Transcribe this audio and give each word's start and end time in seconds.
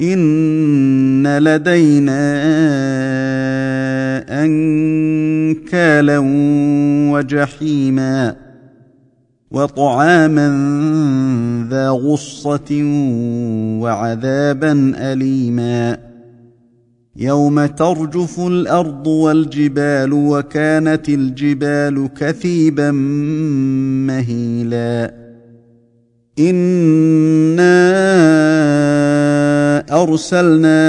إن 0.00 1.38
لدينا 1.38 2.24
أنكالا 4.44 6.18
وجحيما 7.12 8.36
وطعاما 9.50 10.48
ذا 11.70 11.88
غصة 11.88 12.82
وعذابا 13.80 14.92
أليما 14.96 15.98
يوم 17.16 17.66
ترجف 17.66 18.40
الأرض 18.40 19.06
والجبال 19.06 20.12
وكانت 20.12 21.08
الجبال 21.08 22.08
كثيبا 22.16 22.90
مهيلا 24.06 25.14
إنا 26.38 27.64
أرسلنا 30.04 30.80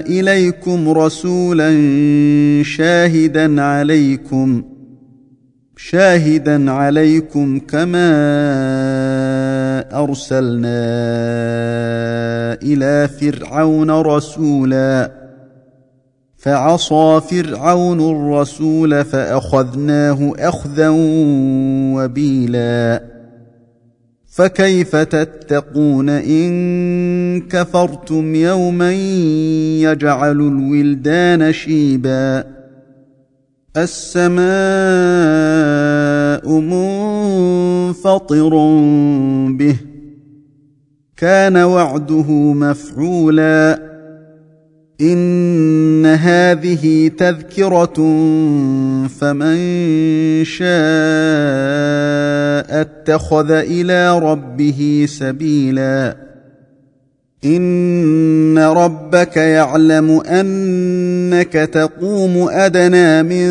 إليكم 0.00 0.88
رسولا 0.88 1.70
شاهدا 2.62 3.62
عليكم 3.62 4.62
شاهدا 5.76 6.70
عليكم 6.70 7.58
كما 7.58 8.12
أرسلنا 10.02 10.82
إلى 12.62 13.08
فرعون 13.20 13.90
رسولا. 13.90 15.12
فعصى 16.36 17.20
فرعون 17.30 18.00
الرسول 18.00 19.04
فأخذناه 19.04 20.32
أخذا 20.38 20.88
وبيلا. 21.94 23.11
فكيف 24.32 24.96
تتقون 24.96 26.08
إن 26.08 27.40
كفرتم 27.40 28.34
يوما 28.34 28.92
يجعل 29.82 30.40
الولدان 30.40 31.52
شيبا 31.52 32.44
السماء 33.76 34.42
منفطر 36.60 38.50
به 39.48 39.76
كان 41.16 41.56
وعده 41.56 42.32
مفعولا 42.52 43.92
ان 46.02 46.06
هذه 46.06 47.10
تذكره 47.18 47.94
فمن 49.20 49.56
شاء 50.44 50.72
اتخذ 52.80 53.50
إلى 53.50 54.18
ربه 54.18 55.06
سبيلا 55.08 56.16
ان 57.44 58.58
ربك 58.58 59.36
يعلم 59.36 60.10
انك 60.20 61.52
تقوم 61.52 62.48
ادنى 62.50 63.22
من 63.22 63.46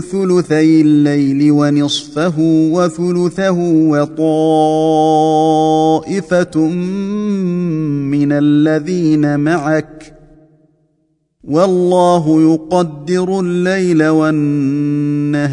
ثلثي 0.00 0.80
الليل 0.80 1.50
ونصفه 1.52 2.34
وثلثه 2.72 3.58
وطائفه 3.90 5.00
من 8.10 8.32
الذين 8.32 9.40
معك 9.40 10.15
والله 11.46 12.42
يقدر 12.42 13.40
الليل 13.40 14.06
والنهار. 14.06 15.46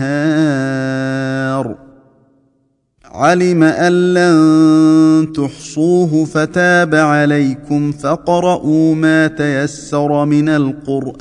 علم 3.06 3.64
أن 3.64 4.14
لن 4.14 5.34
تحصوه 5.34 6.26
فتاب 6.26 6.96
عليكم 6.96 7.92
فقرؤوا 7.92 8.96
ما 8.96 9.28
تيسر 9.28 10.26
من 10.26 10.50
القرآن. 10.50 11.14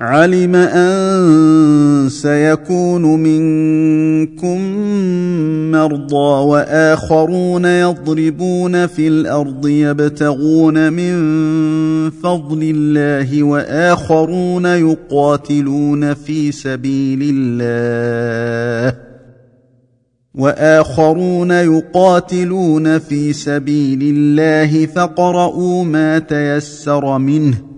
علم 0.00 0.54
أن 0.56 2.08
سيكون 2.08 3.02
منكم 3.02 4.60
مرضى 5.70 6.46
وآخرون 6.48 7.64
يضربون 7.64 8.86
في 8.86 9.08
الأرض 9.08 9.66
يبتغون 9.68 10.92
من 10.92 11.14
فضل 12.10 12.58
الله 12.62 13.42
وآخرون 13.42 14.66
يقاتلون 14.66 16.14
في 16.14 16.52
سبيل 16.52 17.20
الله 17.34 18.98
وآخرون 20.34 21.50
يقاتلون 21.50 22.98
في 22.98 23.32
سبيل 23.32 24.00
الله 24.02 24.86
فقرؤوا 24.86 25.84
ما 25.84 26.18
تيسر 26.18 27.18
منه 27.18 27.77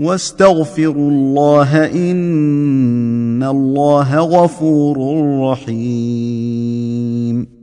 واستغفروا 0.00 1.10
الله 1.10 1.86
إن 1.86 3.42
الله 3.42 4.18
غفور 4.18 4.98
رحيم. 5.52 7.59